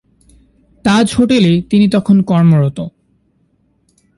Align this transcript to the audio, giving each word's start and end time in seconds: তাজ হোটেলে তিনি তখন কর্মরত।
তাজ 0.85 1.07
হোটেলে 1.17 1.53
তিনি 1.69 1.85
তখন 1.89 2.17
কর্মরত। 2.21 2.77